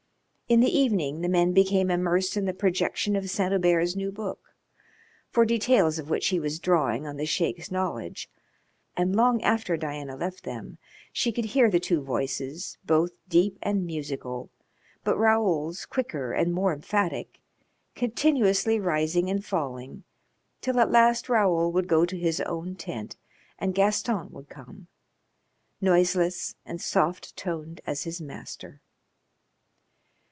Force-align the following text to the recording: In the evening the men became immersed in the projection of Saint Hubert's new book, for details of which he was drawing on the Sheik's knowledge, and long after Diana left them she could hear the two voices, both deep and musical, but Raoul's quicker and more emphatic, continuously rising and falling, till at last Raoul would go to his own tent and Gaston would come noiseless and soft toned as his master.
In 0.49 0.59
the 0.59 0.77
evening 0.77 1.21
the 1.21 1.29
men 1.29 1.53
became 1.53 1.89
immersed 1.89 2.35
in 2.35 2.43
the 2.43 2.53
projection 2.53 3.15
of 3.15 3.29
Saint 3.29 3.53
Hubert's 3.53 3.95
new 3.95 4.11
book, 4.11 4.53
for 5.29 5.45
details 5.45 5.97
of 5.97 6.09
which 6.09 6.27
he 6.27 6.41
was 6.41 6.59
drawing 6.59 7.07
on 7.07 7.15
the 7.15 7.25
Sheik's 7.25 7.71
knowledge, 7.71 8.29
and 8.97 9.15
long 9.15 9.41
after 9.43 9.77
Diana 9.77 10.17
left 10.17 10.43
them 10.43 10.77
she 11.13 11.31
could 11.31 11.45
hear 11.45 11.71
the 11.71 11.79
two 11.79 12.01
voices, 12.01 12.77
both 12.83 13.11
deep 13.29 13.59
and 13.63 13.85
musical, 13.85 14.49
but 15.05 15.17
Raoul's 15.17 15.85
quicker 15.85 16.33
and 16.33 16.51
more 16.53 16.73
emphatic, 16.73 17.39
continuously 17.95 18.77
rising 18.77 19.29
and 19.29 19.45
falling, 19.45 20.03
till 20.59 20.81
at 20.81 20.91
last 20.91 21.29
Raoul 21.29 21.71
would 21.71 21.87
go 21.87 22.05
to 22.05 22.19
his 22.19 22.41
own 22.41 22.75
tent 22.75 23.15
and 23.57 23.73
Gaston 23.73 24.29
would 24.31 24.49
come 24.49 24.87
noiseless 25.79 26.55
and 26.65 26.81
soft 26.81 27.37
toned 27.37 27.79
as 27.87 28.03
his 28.03 28.19
master. 28.19 28.81